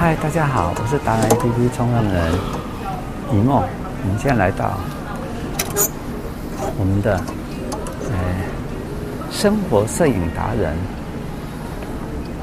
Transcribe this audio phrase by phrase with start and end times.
[0.00, 2.32] 嗨，大家好，我是达人 APP 创办人
[3.32, 3.62] 一梦。
[4.02, 4.72] 我们现在来到
[6.78, 7.20] 我们的
[8.08, 8.16] 呃
[9.30, 10.74] 生活摄影达人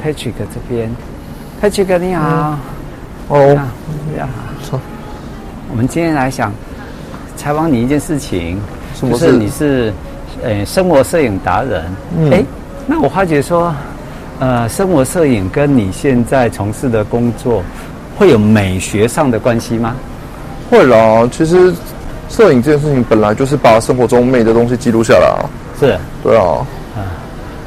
[0.05, 0.91] Patrick 这边。
[1.59, 2.59] Patrick 你好，
[3.29, 3.59] 哦，
[4.13, 4.27] 你好。
[4.61, 4.79] 说，
[5.71, 6.53] 我们今天来想
[7.35, 8.59] 采访你一件事情？
[9.01, 9.91] 就是你是
[10.43, 11.83] 呃生活摄影达人。
[12.19, 12.31] 嗯。
[12.31, 12.45] 哎，
[12.85, 13.73] 那我发觉说。
[14.39, 17.63] 呃，生活摄影跟你现在从事的工作
[18.15, 19.95] 会有美学上的关系吗？
[20.69, 21.73] 会啦，其实
[22.29, 25.41] 摄影这件事情本来就是把生活中美的东西记录下来啊。
[25.79, 26.63] 是，对啊。
[26.95, 27.03] 嗯，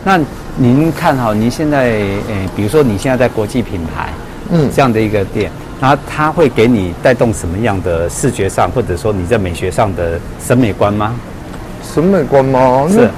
[0.05, 0.21] 那
[0.57, 4.11] 您看哈，您现在诶，比如说你现在在国际品牌，
[4.51, 5.51] 嗯，这样的一个店，
[5.81, 11.17] 然后它会给你带动什么样的视觉上，或者说你在美学上的审美观吗？
[11.83, 12.87] 审美观吗？
[12.89, 13.11] 是，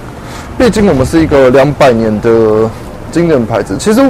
[0.56, 2.70] 毕竟我们是一个两百年的。
[3.12, 4.00] 经典牌子，其实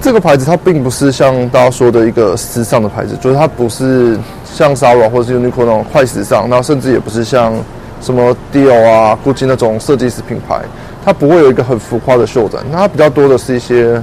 [0.00, 7.54] 这个牌子它并不是像大家说的一个时尚的牌子，就是它不是像 Zara 或者是 Uniqlo 那种快时尚，那甚至也不是像
[8.00, 10.60] 什么 Dior 啊、Gucci 那种设计师品牌，
[11.04, 14.00] 它不会有一个很浮夸的秀展，那它比较多的是一些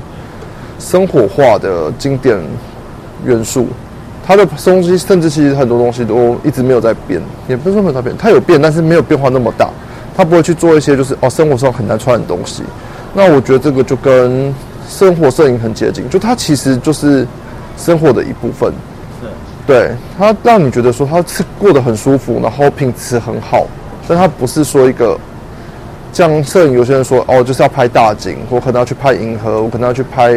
[0.80, 2.38] 生活化的经典
[3.24, 3.68] 元素。
[4.28, 9.70] 它的东西甚至其实很多东西都一直没有在变，也不是说没有在变，它有变，但是没有变化那么大。
[10.18, 12.64] 它不会去做一些就是哦生活上很难穿的东西。
[13.18, 14.54] 那我觉得这个就跟
[14.90, 17.26] 生活摄影很接近，就它其实就是
[17.78, 18.74] 生活的一部分。
[19.22, 19.28] 是，
[19.66, 23.66] 对，它让你觉得说它是过得很舒服，然后品质很好，
[24.06, 25.18] 但它不是说一个
[26.12, 30.34] 像摄影有些人说哦，就是要拍大景，我可能要去拍银河，我可能要去拍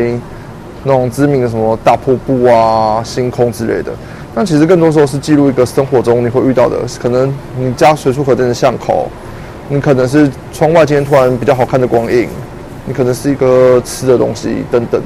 [0.84, 3.90] 那种知名的什么大瀑布啊、星空之类的。
[4.36, 9.10] 但其实更多时候是记录一个生活中你会遇到的，可能你家随处可见的巷口，
[9.68, 12.28] 你可能是窗外今天突然比较好看的光影。
[12.88, 14.98] 你可能是一个吃的东西等等。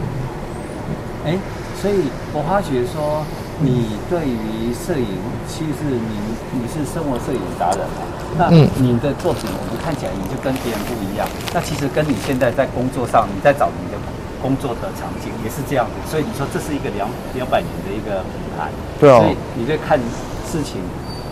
[1.26, 1.34] 哎，
[1.82, 3.26] 所以我发觉说，
[3.58, 5.18] 你对于摄影，
[5.50, 8.06] 其实你你是生活摄影达人嘛？
[8.38, 8.46] 那
[8.78, 11.26] 你的作品，我们看起来你就跟别人不一样。
[11.52, 13.98] 那其实跟你现在在工作上，你在找你的
[14.40, 15.98] 工作的场景也是这样子。
[16.06, 19.18] 所以你说这是一个两两百年的一个品牌，对啊。
[19.18, 19.98] 所以你在看
[20.46, 20.78] 事情。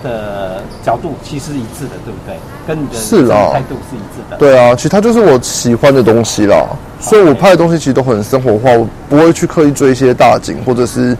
[0.03, 2.37] 的角度其实一致的，对不对？
[2.66, 4.37] 跟你的是啦态度是一致的。
[4.37, 6.66] 对啊，其实它就是我喜欢的东西啦。
[7.00, 11.16] 所以我拍的东西其实都很生活化，我不会去刻意追一些大景，或者是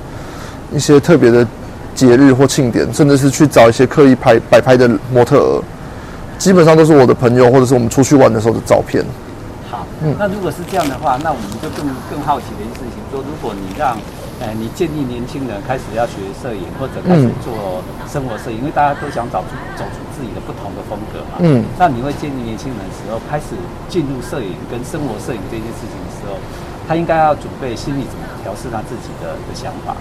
[0.73, 1.47] 一些特别的
[1.95, 5.63] 节日或庆典，甚至是去找一些刻意拍摆拍的模特儿。
[6.39, 9.05] 基本上都是我的朋友，或者是我们出去玩的时候的照片。
[9.71, 13.97] 好，嗯，那如果是这样的话，那我们就更更好奇的一件事情，说如果你让。
[14.41, 21.37] 哎，你建议年轻人开始要学摄影，或者开始做生活摄影，嗯，因为大家都想找出走出自己的不同的风格嘛。
[21.41, 23.53] 嗯，那你会建议年轻人的时候开始
[23.89, 26.41] 进入摄影跟生活摄影这件事情的时候，
[26.89, 29.95] 他应该要准备心里怎么调试他自己的的想法？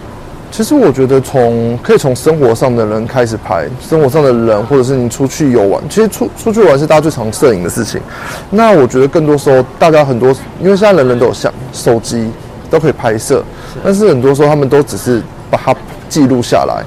[0.52, 8.02] 其实我觉得从可以从生活上的人开始拍，生活上的人，或者是你出去游玩，其实出出去玩是大家最常摄影的事情。
[8.50, 12.32] 那我觉得更多时候，大家很多因为现在人人都有相手机。
[12.70, 13.44] 都可以拍摄，
[13.84, 15.76] 但是很多时候他们都只是把它
[16.08, 16.84] 记录下来，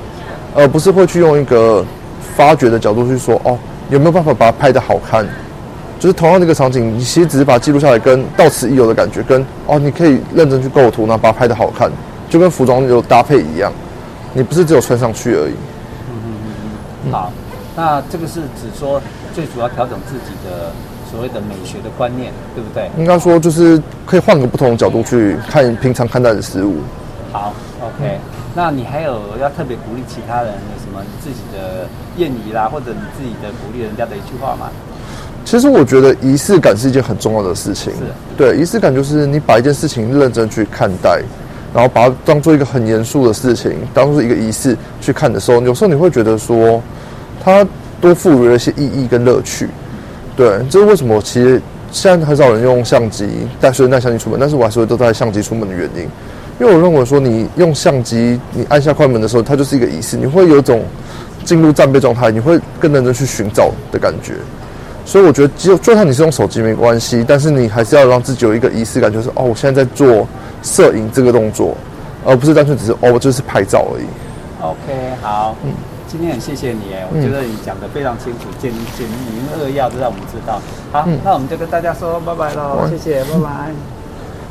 [0.54, 1.84] 而不是会去用一个
[2.36, 3.58] 发掘的角度去说哦，
[3.90, 5.26] 有没有办法把它拍的好看？
[5.98, 11.90] 就是同样的一个场景，你其实只是把它记录下来，跟到此一游的感觉，跟哦，你可以认真去构图，然后把它拍的好看，
[12.28, 13.72] 就跟服装有搭配一样，
[14.32, 15.54] 你不是只有穿上去而已。
[16.10, 16.70] 嗯嗯嗯
[17.06, 17.12] 嗯。
[17.12, 17.32] 好，
[17.76, 19.00] 那这个是指说
[19.34, 20.72] 最主要调整自己的。
[21.12, 22.90] 所谓的美学的观念，对不对？
[22.96, 26.76] 应该说就是可以换个不同的角度去看平常看待的事物。
[27.30, 28.18] 好，OK。
[28.54, 31.86] 那你还有要特别鼓励其他人有什么自己的
[32.18, 34.70] 谚语啦，或者你自己的鼓励人家的一句话吗？
[35.44, 37.92] 其实我觉得仪式感是一件很重要的事情。
[37.94, 38.00] 是。
[38.36, 41.20] 对，仪式感就是你把一件事情认真去看待，
[41.74, 46.80] 然后把它当做一个很严肃的事情，当做一个仪式去看的时候，有时候你会觉得说，
[47.42, 47.66] 它
[48.00, 49.68] 多赋予了一些意义跟乐趣。
[50.36, 51.20] 对，这是为什么？
[51.22, 51.60] 其实
[51.90, 53.28] 现在很少人用相机
[53.60, 56.08] 带，随身带相机出门，但是我还是会都带相机出门的原因，
[56.58, 60.82] 因为我认为说，你用相机，你按下快门的时候，它就是一个仪式，你会有种
[61.44, 64.32] 进入战备状态，你会更认真去寻找的感觉。
[65.04, 70.26] 所以我觉得，就就算你是用手机没关系，但是你还是要让自己有一个仪式感，就是哦，我现在在做
[70.62, 71.76] 摄影这个动作，
[72.24, 74.06] 而不是单纯只是哦，我就是拍照而已。
[74.62, 75.72] OK，好，嗯。
[76.12, 80.60] 今天很谢谢你哎，我觉得你讲得非常清楚，简简明扼要的让我们知道。
[80.92, 84.01] 好，嗯、那我们就跟大家说拜拜喽，谢谢，拜拜。